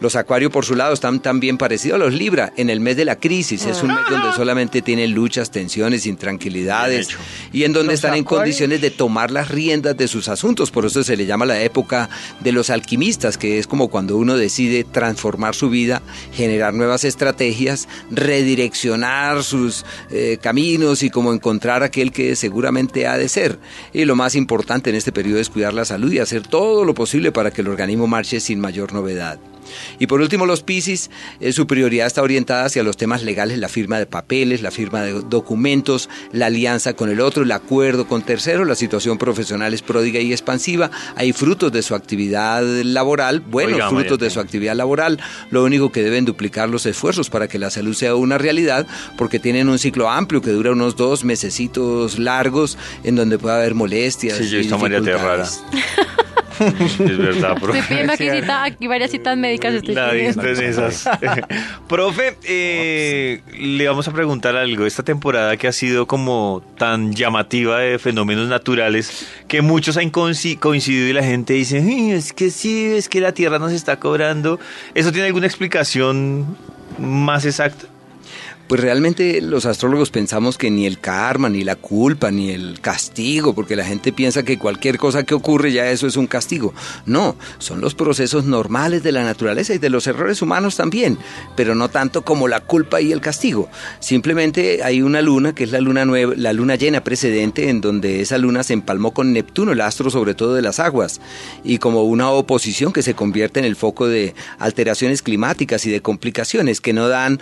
Los 0.00 0.16
Acuario, 0.16 0.50
por 0.50 0.64
su 0.64 0.74
lado, 0.74 0.94
están 0.94 1.20
también 1.20 1.58
parecidos 1.58 1.96
a 1.96 1.98
los 1.98 2.14
Libra 2.14 2.52
en 2.56 2.70
el 2.70 2.80
mes 2.80 2.96
de 2.96 3.04
la 3.04 3.16
crisis. 3.16 3.66
Es 3.66 3.82
un 3.82 3.88
mes 3.88 4.04
donde 4.10 4.32
solamente 4.34 4.82
tienen 4.82 5.12
luchas, 5.12 5.50
tensiones, 5.50 6.06
intranquilidades 6.06 7.08
y 7.52 7.64
en 7.64 7.72
donde 7.72 7.92
Los 7.92 7.94
están 7.96 8.14
en 8.14 8.24
Acuario. 8.24 8.44
condiciones 8.44 8.80
de 8.80 8.90
tomar 8.90 9.30
las 9.30 9.48
riendas 9.48 9.96
de 9.96 10.08
sus 10.08 10.28
asuntos. 10.28 10.70
Por 10.70 10.86
eso 10.86 11.02
se 11.02 11.16
le 11.16 11.26
llama 11.26 11.46
la 11.46 11.62
época 11.62 12.08
de 12.40 12.52
los 12.52 12.70
alquimistas, 12.70 13.38
que 13.38 13.58
es 13.58 13.66
como 13.66 13.88
cuando 13.88 14.16
uno 14.16 14.36
decide 14.36 14.84
transformar 14.84 15.54
su 15.54 15.70
vida, 15.70 16.02
generar 16.32 16.74
nuevas 16.74 17.04
estrategias, 17.04 17.88
redireccionar 18.18 19.42
sus 19.42 19.84
eh, 20.10 20.38
caminos 20.40 21.02
y 21.02 21.10
como 21.10 21.32
encontrar 21.32 21.82
aquel 21.82 22.12
que 22.12 22.36
seguramente 22.36 23.06
ha 23.06 23.16
de 23.16 23.28
ser. 23.28 23.58
Y 23.92 24.04
lo 24.04 24.16
más 24.16 24.34
importante 24.34 24.90
en 24.90 24.96
este 24.96 25.12
periodo 25.12 25.40
es 25.40 25.50
cuidar 25.50 25.74
la 25.74 25.84
salud 25.84 26.12
y 26.12 26.18
hacer 26.18 26.46
todo 26.46 26.84
lo 26.84 26.94
posible 26.94 27.32
para 27.32 27.50
que 27.50 27.62
el 27.62 27.68
organismo 27.68 28.06
marche 28.06 28.40
sin 28.40 28.60
mayor 28.60 28.92
novedad. 28.92 29.38
Y 29.98 30.06
por 30.06 30.20
último, 30.20 30.46
los 30.46 30.62
Piscis, 30.62 31.10
eh, 31.40 31.52
su 31.52 31.66
prioridad 31.66 32.06
está 32.06 32.22
orientada 32.22 32.64
hacia 32.64 32.82
los 32.82 32.96
temas 32.96 33.22
legales, 33.22 33.58
la 33.58 33.68
firma 33.68 33.98
de 33.98 34.06
papeles, 34.06 34.62
la 34.62 34.70
firma 34.70 35.02
de 35.02 35.12
documentos, 35.22 36.08
la 36.32 36.46
alianza 36.46 36.94
con 36.94 37.10
el 37.10 37.20
otro, 37.20 37.42
el 37.42 37.52
acuerdo 37.52 38.06
con 38.06 38.22
terceros, 38.22 38.66
la 38.66 38.74
situación 38.74 39.18
profesional 39.18 39.74
es 39.74 39.82
pródiga 39.82 40.20
y 40.20 40.32
expansiva, 40.32 40.90
hay 41.16 41.32
frutos 41.32 41.72
de 41.72 41.82
su 41.82 41.94
actividad 41.94 42.62
laboral, 42.62 43.40
buenos 43.40 43.74
Oiga, 43.74 43.88
frutos 43.88 44.10
María 44.10 44.24
de 44.24 44.30
su 44.30 44.40
actividad 44.40 44.76
laboral, 44.76 45.20
lo 45.50 45.64
único 45.64 45.92
que 45.92 46.02
deben 46.02 46.24
duplicar 46.24 46.68
los 46.68 46.86
esfuerzos 46.86 47.30
para 47.30 47.48
que 47.48 47.58
la 47.58 47.70
salud 47.70 47.94
sea 47.94 48.14
una 48.14 48.38
realidad, 48.38 48.86
porque 49.16 49.38
tienen 49.38 49.68
un 49.68 49.78
ciclo 49.78 50.10
amplio 50.10 50.42
que 50.42 50.50
dura 50.50 50.72
unos 50.72 50.96
dos 50.96 51.24
mesecitos 51.24 52.18
largos, 52.18 52.78
en 53.04 53.16
donde 53.16 53.38
puede 53.38 53.56
haber 53.56 53.74
molestias. 53.74 54.38
Sí, 54.38 54.48
yo 54.48 54.56
he 54.56 54.60
visto 54.60 54.78
María 54.78 55.00
dificultades. 55.00 55.62
Es 56.60 57.18
verdad, 57.18 57.56
profe. 57.60 57.78
Estoy 57.78 57.88
pidiendo 57.88 58.12
aquí, 58.12 58.30
cita, 58.30 58.64
aquí 58.64 58.86
varias 58.86 59.10
citas 59.10 59.36
médicas. 59.36 59.74
Estoy 59.74 59.94
La 59.94 60.14
en 60.14 60.40
esas. 60.64 61.08
Profe, 61.88 62.36
eh, 62.44 63.40
le 63.58 63.86
vamos 63.88 64.06
a 64.08 64.12
preguntar 64.12 64.56
algo. 64.56 64.86
Esta 64.86 65.02
temporada 65.02 65.56
que 65.56 65.68
ha 65.68 65.72
sido 65.72 66.06
como 66.06 66.62
tan 66.76 67.12
llamativa 67.14 67.78
de 67.78 67.98
fenómenos 67.98 68.48
naturales, 68.48 69.26
que 69.48 69.62
muchos 69.62 69.96
han 69.96 70.10
coinci- 70.12 70.58
coincidido 70.58 71.08
y 71.08 71.12
la 71.12 71.22
gente 71.22 71.54
dice, 71.54 71.78
"Ay, 71.78 72.12
es 72.12 72.32
que 72.32 72.50
sí, 72.50 72.84
es 72.86 73.08
que 73.08 73.20
la 73.20 73.32
Tierra 73.32 73.58
nos 73.58 73.72
está 73.72 73.98
cobrando. 73.98 74.58
¿Eso 74.94 75.12
tiene 75.12 75.26
alguna 75.28 75.46
explicación 75.46 76.56
más 76.98 77.44
exacta? 77.44 77.86
Pues 78.68 78.82
realmente 78.82 79.40
los 79.40 79.64
astrólogos 79.64 80.10
pensamos 80.10 80.58
que 80.58 80.70
ni 80.70 80.84
el 80.84 81.00
karma, 81.00 81.48
ni 81.48 81.64
la 81.64 81.74
culpa, 81.74 82.30
ni 82.30 82.50
el 82.50 82.80
castigo, 82.80 83.54
porque 83.54 83.76
la 83.76 83.84
gente 83.84 84.12
piensa 84.12 84.42
que 84.42 84.58
cualquier 84.58 84.98
cosa 84.98 85.22
que 85.22 85.34
ocurre 85.34 85.72
ya 85.72 85.90
eso 85.90 86.06
es 86.06 86.16
un 86.16 86.26
castigo. 86.26 86.74
No, 87.06 87.34
son 87.58 87.80
los 87.80 87.94
procesos 87.94 88.44
normales 88.44 89.02
de 89.02 89.12
la 89.12 89.24
naturaleza 89.24 89.72
y 89.72 89.78
de 89.78 89.88
los 89.88 90.06
errores 90.06 90.42
humanos 90.42 90.76
también, 90.76 91.16
pero 91.56 91.74
no 91.74 91.88
tanto 91.88 92.22
como 92.26 92.46
la 92.46 92.60
culpa 92.60 93.00
y 93.00 93.10
el 93.10 93.22
castigo. 93.22 93.70
Simplemente 94.00 94.82
hay 94.84 95.00
una 95.00 95.22
luna, 95.22 95.54
que 95.54 95.64
es 95.64 95.72
la 95.72 95.80
luna 95.80 96.04
nueva, 96.04 96.34
la 96.36 96.52
luna 96.52 96.76
llena 96.76 97.02
precedente, 97.02 97.70
en 97.70 97.80
donde 97.80 98.20
esa 98.20 98.36
luna 98.36 98.64
se 98.64 98.74
empalmó 98.74 99.14
con 99.14 99.32
Neptuno, 99.32 99.72
el 99.72 99.80
astro 99.80 100.10
sobre 100.10 100.34
todo 100.34 100.54
de 100.54 100.60
las 100.60 100.78
aguas, 100.78 101.22
y 101.64 101.78
como 101.78 102.02
una 102.02 102.30
oposición 102.30 102.92
que 102.92 103.02
se 103.02 103.14
convierte 103.14 103.60
en 103.60 103.64
el 103.64 103.76
foco 103.76 104.08
de 104.08 104.34
alteraciones 104.58 105.22
climáticas 105.22 105.86
y 105.86 105.90
de 105.90 106.02
complicaciones 106.02 106.82
que 106.82 106.92
no 106.92 107.08
dan 107.08 107.40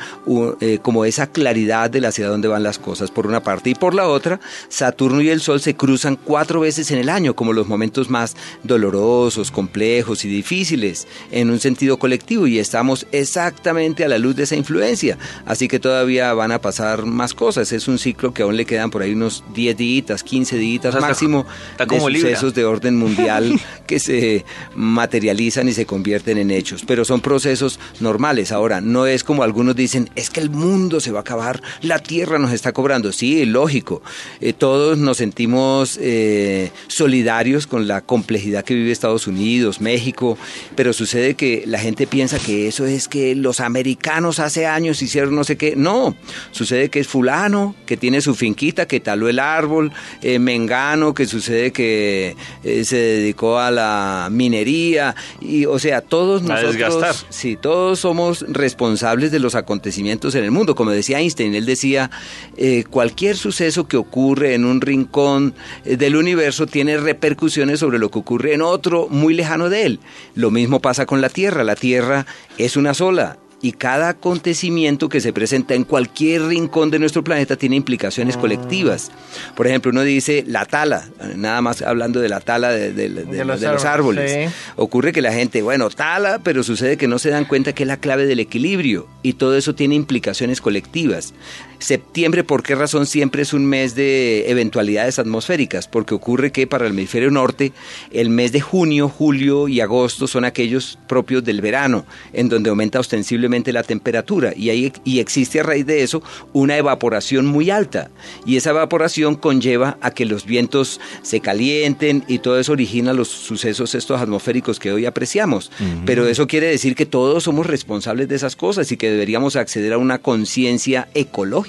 eh, 0.60 0.78
como 0.80 1.02
esa 1.16 1.26
claridad 1.28 1.88
de 1.90 2.06
hacia 2.06 2.28
dónde 2.28 2.46
van 2.46 2.62
las 2.62 2.78
cosas, 2.78 3.10
por 3.10 3.26
una 3.26 3.42
parte. 3.42 3.70
Y 3.70 3.74
por 3.74 3.94
la 3.94 4.06
otra, 4.06 4.38
Saturno 4.68 5.22
y 5.22 5.30
el 5.30 5.40
Sol 5.40 5.60
se 5.62 5.74
cruzan 5.74 6.16
cuatro 6.16 6.60
veces 6.60 6.90
en 6.90 6.98
el 6.98 7.08
año, 7.08 7.34
como 7.34 7.54
los 7.54 7.66
momentos 7.66 8.10
más 8.10 8.36
dolorosos, 8.64 9.50
complejos 9.50 10.24
y 10.26 10.28
difíciles, 10.28 11.08
en 11.30 11.50
un 11.50 11.58
sentido 11.58 11.98
colectivo, 11.98 12.46
y 12.46 12.58
estamos 12.58 13.06
exactamente 13.12 14.04
a 14.04 14.08
la 14.08 14.18
luz 14.18 14.36
de 14.36 14.42
esa 14.42 14.56
influencia. 14.56 15.16
Así 15.46 15.68
que 15.68 15.78
todavía 15.80 16.34
van 16.34 16.52
a 16.52 16.60
pasar 16.60 17.06
más 17.06 17.32
cosas. 17.32 17.72
Es 17.72 17.88
un 17.88 17.98
ciclo 17.98 18.34
que 18.34 18.42
aún 18.42 18.56
le 18.58 18.66
quedan 18.66 18.90
por 18.90 19.00
ahí 19.00 19.12
unos 19.14 19.42
10 19.54 19.76
días, 19.76 20.22
15 20.22 20.58
días 20.58 20.80
O 20.84 20.90
sea, 20.90 20.98
está- 20.98 21.08
máximo 21.08 21.46
está 21.70 21.84
de 21.86 21.88
como 21.96 22.10
Libra. 22.10 22.28
sucesos 22.30 22.52
de 22.54 22.64
orden 22.66 22.96
mundial 22.96 23.58
que 23.86 23.98
se 24.00 24.44
materializan 24.74 25.68
y 25.68 25.72
se 25.72 25.86
convierten 25.86 26.36
en 26.38 26.50
hechos, 26.50 26.84
pero 26.86 27.04
son 27.06 27.20
procesos 27.22 27.80
normales. 28.00 28.52
Ahora, 28.52 28.82
no 28.82 29.06
es 29.06 29.24
como 29.24 29.42
algunos 29.42 29.74
dicen, 29.74 30.10
es 30.14 30.28
que 30.28 30.40
el 30.40 30.50
mundo 30.50 31.00
se 31.00 31.05
va 31.12 31.18
a 31.18 31.20
acabar, 31.22 31.62
la 31.82 31.98
tierra 31.98 32.38
nos 32.38 32.52
está 32.52 32.72
cobrando. 32.72 33.12
Sí, 33.12 33.44
lógico, 33.44 34.02
eh, 34.40 34.52
todos 34.52 34.98
nos 34.98 35.18
sentimos 35.18 35.98
eh, 36.00 36.70
solidarios 36.88 37.66
con 37.66 37.86
la 37.88 38.00
complejidad 38.00 38.64
que 38.64 38.74
vive 38.74 38.92
Estados 38.92 39.26
Unidos, 39.26 39.80
México, 39.80 40.38
pero 40.74 40.92
sucede 40.92 41.34
que 41.34 41.64
la 41.66 41.78
gente 41.78 42.06
piensa 42.06 42.38
que 42.38 42.68
eso 42.68 42.86
es 42.86 43.08
que 43.08 43.34
los 43.34 43.60
americanos 43.60 44.38
hace 44.38 44.66
años 44.66 45.02
hicieron 45.02 45.34
no 45.34 45.44
sé 45.44 45.56
qué. 45.56 45.74
No, 45.76 46.16
sucede 46.50 46.88
que 46.88 47.00
es 47.00 47.06
fulano, 47.06 47.74
que 47.86 47.96
tiene 47.96 48.20
su 48.20 48.34
finquita, 48.34 48.86
que 48.86 49.00
taló 49.00 49.28
el 49.28 49.38
árbol, 49.38 49.92
eh, 50.22 50.38
mengano, 50.38 51.14
que 51.14 51.26
sucede 51.26 51.72
que 51.72 52.36
se 52.62 52.96
dedicó 52.96 53.58
a 53.58 53.70
la 53.70 54.28
minería, 54.30 55.14
y 55.40 55.66
o 55.66 55.78
sea, 55.78 56.00
todos 56.00 56.48
A 56.50 56.60
desgastar. 56.62 57.10
nosotros, 57.10 57.26
sí, 57.30 57.56
todos 57.56 58.00
somos 58.00 58.44
responsables 58.48 59.30
de 59.30 59.38
los 59.38 59.54
acontecimientos 59.54 60.34
en 60.34 60.44
el 60.44 60.50
mundo. 60.50 60.74
Como 60.74 60.90
decía 60.96 61.20
Einstein, 61.20 61.54
él 61.54 61.66
decía, 61.66 62.10
eh, 62.56 62.84
cualquier 62.90 63.36
suceso 63.36 63.86
que 63.86 63.96
ocurre 63.96 64.54
en 64.54 64.64
un 64.64 64.80
rincón 64.80 65.54
eh, 65.84 65.96
del 65.96 66.16
universo 66.16 66.66
tiene 66.66 66.96
repercusiones 66.96 67.80
sobre 67.80 67.98
lo 67.98 68.10
que 68.10 68.18
ocurre 68.18 68.54
en 68.54 68.62
otro 68.62 69.08
muy 69.08 69.34
lejano 69.34 69.68
de 69.68 69.86
él. 69.86 70.00
Lo 70.34 70.50
mismo 70.50 70.80
pasa 70.80 71.06
con 71.06 71.20
la 71.20 71.28
Tierra. 71.28 71.64
La 71.64 71.76
Tierra 71.76 72.26
es 72.58 72.76
una 72.76 72.94
sola. 72.94 73.38
Y 73.66 73.72
cada 73.72 74.10
acontecimiento 74.10 75.08
que 75.08 75.20
se 75.20 75.32
presenta 75.32 75.74
en 75.74 75.82
cualquier 75.82 76.42
rincón 76.42 76.92
de 76.92 77.00
nuestro 77.00 77.24
planeta 77.24 77.56
tiene 77.56 77.74
implicaciones 77.74 78.36
colectivas. 78.36 79.10
Por 79.56 79.66
ejemplo, 79.66 79.90
uno 79.90 80.02
dice 80.02 80.44
la 80.46 80.66
tala, 80.66 81.08
nada 81.34 81.60
más 81.62 81.82
hablando 81.82 82.20
de 82.20 82.28
la 82.28 82.38
tala 82.38 82.70
de, 82.70 82.92
de- 82.92 83.08
de- 83.08 83.24
de 83.24 83.44
los 83.44 83.60
los 83.60 83.84
árboles. 83.84 84.30
sí. 84.30 84.54
Ocurre 84.76 85.12
que 85.12 85.20
la 85.20 85.32
gente, 85.32 85.62
bueno, 85.62 85.90
tala, 85.90 86.38
pero 86.44 86.62
sucede 86.62 86.96
que 86.96 87.08
no 87.08 87.18
se 87.18 87.30
dan 87.30 87.44
cuenta 87.44 87.72
que 87.74 87.82
es 87.82 87.88
la 87.88 87.96
clave 87.96 88.26
del 88.26 88.38
equilibrio 88.38 89.08
y 89.24 89.32
todo 89.32 89.56
eso 89.56 89.74
tiene 89.74 89.96
implicaciones 89.96 90.60
colectivas. 90.60 91.34
Septiembre, 91.78 92.42
¿por 92.42 92.62
qué 92.62 92.74
razón 92.74 93.06
siempre 93.06 93.42
es 93.42 93.52
un 93.52 93.66
mes 93.66 93.94
de 93.94 94.50
eventualidades 94.50 95.18
atmosféricas? 95.18 95.88
Porque 95.88 96.14
ocurre 96.14 96.50
que 96.50 96.66
para 96.66 96.86
el 96.86 96.92
hemisferio 96.92 97.30
norte 97.30 97.72
el 98.10 98.30
mes 98.30 98.52
de 98.52 98.60
junio, 98.60 99.08
julio 99.08 99.68
y 99.68 99.80
agosto 99.80 100.26
son 100.26 100.44
aquellos 100.44 100.98
propios 101.06 101.44
del 101.44 101.60
verano, 101.60 102.06
en 102.32 102.48
donde 102.48 102.70
aumenta 102.70 102.98
ostensiblemente 102.98 103.72
la 103.72 103.82
temperatura 103.82 104.52
y, 104.56 104.70
ahí, 104.70 104.92
y 105.04 105.20
existe 105.20 105.60
a 105.60 105.62
raíz 105.62 105.86
de 105.86 106.02
eso 106.02 106.22
una 106.52 106.76
evaporación 106.76 107.46
muy 107.46 107.70
alta 107.70 108.10
y 108.46 108.56
esa 108.56 108.70
evaporación 108.70 109.36
conlleva 109.36 109.98
a 110.00 110.10
que 110.10 110.24
los 110.24 110.46
vientos 110.46 111.00
se 111.22 111.40
calienten 111.40 112.24
y 112.26 112.38
todo 112.38 112.58
eso 112.58 112.72
origina 112.72 113.12
los 113.12 113.28
sucesos 113.28 113.94
estos 113.94 114.20
atmosféricos 114.20 114.78
que 114.78 114.92
hoy 114.92 115.06
apreciamos. 115.06 115.70
Pero 116.04 116.26
eso 116.26 116.46
quiere 116.46 116.68
decir 116.68 116.94
que 116.94 117.06
todos 117.06 117.44
somos 117.44 117.66
responsables 117.66 118.28
de 118.28 118.36
esas 118.36 118.56
cosas 118.56 118.90
y 118.92 118.96
que 118.96 119.10
deberíamos 119.10 119.56
acceder 119.56 119.92
a 119.92 119.98
una 119.98 120.18
conciencia 120.18 121.08
ecológica. 121.14 121.65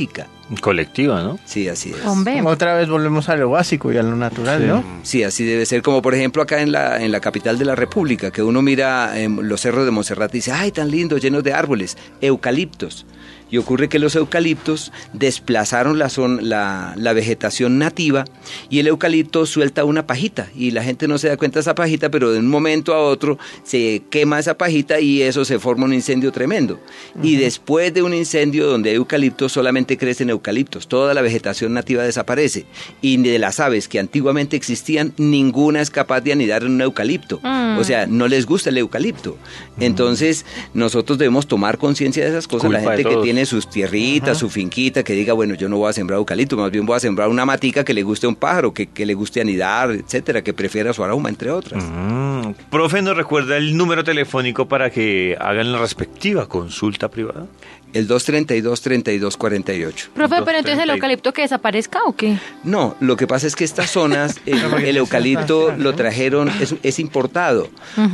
Colectiva, 0.61 1.21
¿no? 1.21 1.39
Sí, 1.43 1.67
así 1.67 1.89
es. 1.89 2.05
Hombre. 2.05 2.41
Otra 2.43 2.75
vez 2.75 2.87
volvemos 2.87 3.27
a 3.27 3.35
lo 3.35 3.49
básico 3.49 3.91
y 3.91 3.97
a 3.97 4.03
lo 4.03 4.15
natural, 4.15 4.65
¿no? 4.65 4.83
Sí, 5.03 5.23
así 5.23 5.43
debe 5.43 5.65
ser. 5.65 5.81
Como 5.81 6.01
por 6.01 6.15
ejemplo 6.15 6.41
acá 6.41 6.61
en 6.61 6.71
la, 6.71 7.03
en 7.03 7.11
la 7.11 7.19
capital 7.19 7.57
de 7.57 7.65
la 7.65 7.75
República, 7.75 8.31
que 8.31 8.41
uno 8.41 8.61
mira 8.61 9.19
em, 9.19 9.39
los 9.41 9.61
cerros 9.61 9.85
de 9.85 9.91
Monserrate 9.91 10.37
y 10.37 10.39
dice, 10.39 10.51
ay, 10.53 10.71
tan 10.71 10.89
lindo, 10.89 11.17
llenos 11.17 11.43
de 11.43 11.53
árboles, 11.53 11.97
eucaliptos. 12.21 13.05
Y 13.49 13.57
ocurre 13.57 13.89
que 13.89 13.99
los 13.99 14.15
eucaliptos 14.15 14.91
desplazaron 15.13 15.99
la, 15.99 16.09
la, 16.41 16.93
la 16.95 17.13
vegetación 17.13 17.77
nativa 17.77 18.25
y 18.69 18.79
el 18.79 18.87
eucalipto 18.87 19.45
suelta 19.45 19.85
una 19.85 20.05
pajita 20.05 20.49
y 20.55 20.71
la 20.71 20.83
gente 20.83 21.07
no 21.07 21.17
se 21.17 21.29
da 21.29 21.37
cuenta 21.37 21.59
de 21.59 21.61
esa 21.61 21.75
pajita, 21.75 22.09
pero 22.09 22.31
de 22.31 22.39
un 22.39 22.47
momento 22.47 22.93
a 22.93 22.99
otro 22.99 23.37
se 23.63 24.03
quema 24.09 24.39
esa 24.39 24.57
pajita 24.57 24.99
y 24.99 25.21
eso 25.21 25.45
se 25.45 25.59
forma 25.59 25.85
un 25.85 25.93
incendio 25.93 26.31
tremendo. 26.31 26.79
Y 27.21 27.35
después 27.35 27.93
de 27.93 28.03
un 28.03 28.13
incendio 28.13 28.67
donde 28.67 28.91
hay 28.91 28.95
eucaliptos 28.95 29.51
solamente 29.51 29.97
crecen 29.97 30.29
eucaliptos, 30.29 30.87
toda 30.87 31.13
la 31.13 31.21
vegetación 31.21 31.73
nativa 31.73 32.03
desaparece 32.03 32.65
y 33.01 33.17
de 33.17 33.39
las 33.39 33.59
aves 33.59 33.87
que 33.87 33.99
antiguamente 33.99 34.55
existían 34.55 35.13
ninguna 35.17 35.81
es 35.81 35.89
capaz 35.89 36.21
de 36.21 36.33
anidar 36.33 36.63
en 36.63 36.71
un 36.71 36.81
eucalipto. 36.81 37.39
Mm. 37.43 37.77
O 37.79 37.83
sea, 37.83 38.07
no 38.07 38.27
les 38.27 38.45
gusta 38.45 38.69
el 38.69 38.77
eucalipto. 38.77 39.37
Entonces, 39.79 40.45
nosotros 40.73 41.17
debemos 41.17 41.47
tomar 41.47 41.77
conciencia 41.77 42.23
de 42.23 42.29
esas 42.29 42.47
cosas. 42.47 42.71
la 42.71 42.79
Culpa 42.79 42.91
gente 42.95 43.09
que 43.09 43.15
todos. 43.15 43.25
Tiene 43.37 43.45
sus 43.45 43.69
tierritas, 43.69 44.39
su 44.39 44.49
finquita, 44.49 45.03
que 45.03 45.13
diga, 45.13 45.33
bueno, 45.33 45.53
yo 45.53 45.69
no 45.69 45.77
voy 45.77 45.91
a 45.91 45.93
sembrar 45.93 46.17
eucalipto, 46.17 46.57
más 46.57 46.71
bien 46.71 46.87
voy 46.87 46.97
a 46.97 46.99
sembrar 46.99 47.29
una 47.29 47.45
matica 47.45 47.83
que 47.83 47.93
le 47.93 48.01
guste 48.01 48.25
a 48.25 48.29
un 48.29 48.35
pájaro, 48.35 48.73
que, 48.73 48.87
que 48.87 49.05
le 49.05 49.13
guste 49.13 49.39
anidar, 49.41 49.91
etcétera, 49.91 50.41
que 50.41 50.53
prefiera 50.53 50.91
su 50.91 51.03
aroma, 51.03 51.29
entre 51.29 51.51
otras. 51.51 51.83
Mm, 51.83 52.53
Profe, 52.71 53.03
¿nos 53.03 53.15
recuerda 53.15 53.57
el 53.57 53.77
número 53.77 54.03
telefónico 54.03 54.67
para 54.67 54.89
que 54.89 55.37
hagan 55.39 55.71
la 55.71 55.77
respectiva 55.77 56.47
consulta 56.49 57.09
privada? 57.09 57.45
El 57.93 58.07
232-3248. 58.07 60.09
Profe, 60.13 60.35
pero 60.45 60.57
entonces 60.59 60.79
el 60.79 60.87
230. 60.87 60.93
eucalipto 60.93 61.33
que 61.33 61.41
desaparezca 61.43 62.03
o 62.05 62.15
qué? 62.15 62.37
No, 62.63 62.95
lo 62.99 63.15
que 63.15 63.27
pasa 63.27 63.47
es 63.47 63.55
que 63.55 63.63
estas 63.63 63.89
zonas, 63.89 64.39
el, 64.45 64.57
es 64.85 64.95
eucalipto 64.97 65.73
lo 65.77 65.95
trajeron, 65.95 66.49
es, 66.61 66.75
es 66.83 66.99
importado. 66.99 67.69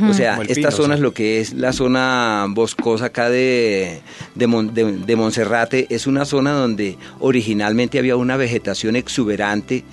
O 0.08 0.14
sea, 0.14 0.34
estas 0.42 0.56
pino, 0.56 0.70
zonas, 0.70 0.98
sí. 0.98 1.02
lo 1.02 1.12
que 1.12 1.40
es 1.40 1.52
la 1.54 1.72
zona 1.72 2.46
boscosa 2.50 3.06
acá 3.06 3.28
de, 3.30 4.00
de, 4.34 4.46
Mon- 4.46 4.72
de- 4.74 4.92
de 4.98 5.16
Monserrate, 5.16 5.86
es 5.90 6.06
una 6.06 6.24
zona 6.24 6.52
donde 6.52 6.96
originalmente 7.20 7.98
había 7.98 8.16
una 8.16 8.36
vegetación 8.36 8.96
exuberante 8.96 9.84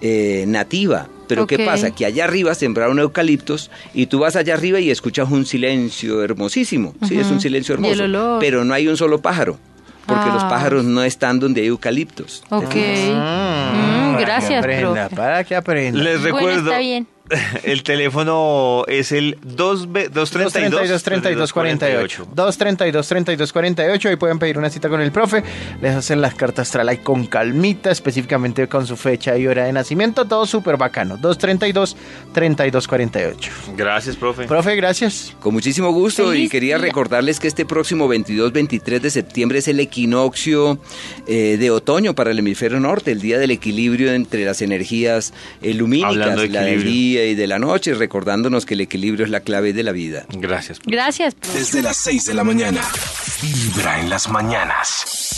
eh, 0.00 0.44
nativa. 0.48 1.08
Pero. 1.28 1.46
¿qué 1.46 1.60
pasa? 1.60 1.92
Que 1.92 2.06
allá 2.06 2.24
arriba 2.24 2.54
sembraron 2.56 2.98
eucaliptos 2.98 3.70
y 3.94 4.06
tú 4.06 4.18
vas 4.18 4.34
allá 4.34 4.54
arriba 4.54 4.80
y 4.80 4.90
escuchas 4.90 5.30
un 5.30 5.46
silencio 5.46 6.24
hermosísimo. 6.24 6.94
Sí, 7.06 7.18
es 7.20 7.28
un 7.28 7.40
silencio 7.40 7.74
Y 7.74 7.78
el 7.78 7.84
hermoso. 7.84 8.04
olor. 8.04 8.40
Pero 8.40 8.64
no 8.64 8.74
hay 8.74 8.88
un 8.88 8.96
solo 8.96 9.20
pájaro. 9.20 9.58
porque 10.06 10.26
los 10.26 10.42
Ah. 10.42 10.48
pájaros 10.48 10.82
no 10.84 11.04
están 11.04 11.38
donde 11.38 11.60
hay 11.60 11.68
eucaliptos. 11.68 12.42
Ok. 12.50 12.74
Mm, 12.74 12.80
Mm, 13.14 14.12
para 14.14 14.16
que 14.18 14.24
gracias, 14.24 14.58
aprenda, 14.58 14.92
profe. 15.08 15.16
para 15.16 15.44
que 15.44 15.54
aprenda. 15.54 16.02
Les 16.02 16.20
Bueno, 16.20 16.36
recuerdo, 16.36 16.70
está 16.70 16.78
bien. 16.80 17.06
el 17.62 17.82
teléfono 17.82 18.84
es 18.88 19.12
el 19.12 19.38
2, 19.42 19.92
232 20.12 21.02
32 21.02 21.52
48 21.52 22.28
232 22.34 23.08
32 23.08 23.52
48 23.52 24.08
ahí 24.08 24.16
pueden 24.16 24.38
pedir 24.38 24.58
una 24.58 24.70
cita 24.70 24.88
con 24.88 25.00
el 25.00 25.12
profe. 25.12 25.42
Les 25.80 25.94
hacen 25.94 26.20
las 26.20 26.34
cartas 26.34 26.68
astral 26.68 26.88
ahí 26.88 26.98
con 26.98 27.26
calmita 27.26 27.90
específicamente 27.90 28.68
con 28.68 28.86
su 28.86 28.96
fecha 28.96 29.36
y 29.38 29.46
hora 29.46 29.64
de 29.64 29.72
nacimiento. 29.72 30.24
Todo 30.24 30.46
súper 30.46 30.76
bacano. 30.76 31.16
232 31.16 31.96
32 32.32 32.88
48 32.88 33.52
Gracias, 33.76 34.16
profe. 34.16 34.46
profe 34.46 34.76
gracias. 34.76 35.34
Con 35.40 35.54
muchísimo 35.54 35.92
gusto 35.92 36.34
y 36.34 36.48
quería 36.48 36.76
día. 36.76 36.86
recordarles 36.86 37.40
que 37.40 37.48
este 37.48 37.64
próximo 37.64 38.08
22-23 38.12 39.00
de 39.00 39.10
septiembre 39.10 39.58
es 39.58 39.68
el 39.68 39.80
equinoccio 39.80 40.78
eh, 41.26 41.56
de 41.58 41.70
otoño 41.70 42.14
para 42.14 42.30
el 42.30 42.38
hemisferio 42.38 42.80
norte, 42.80 43.12
el 43.12 43.20
día 43.20 43.38
del 43.38 43.50
equilibrio 43.50 44.12
entre 44.12 44.44
las 44.44 44.62
energías 44.62 45.32
eh, 45.62 45.74
lumínicas, 45.74 46.10
Hablando 46.10 46.42
de 46.42 46.48
la 46.48 46.62
del 46.62 46.80
equilibrio. 46.80 47.19
Día 47.20 47.30
y 47.30 47.34
de 47.34 47.46
la 47.46 47.58
noche, 47.58 47.94
recordándonos 47.94 48.66
que 48.66 48.74
el 48.74 48.80
equilibrio 48.80 49.24
es 49.24 49.30
la 49.30 49.40
clave 49.40 49.72
de 49.72 49.82
la 49.82 49.92
vida. 49.92 50.26
Gracias. 50.30 50.80
Gracias, 50.84 51.34
profe. 51.34 51.58
Desde 51.58 51.82
las 51.82 51.96
6 51.98 52.26
de 52.26 52.34
la 52.34 52.44
mañana. 52.44 52.82
Vibra 53.42 54.00
en 54.00 54.10
las 54.10 54.28
mañanas. 54.28 55.29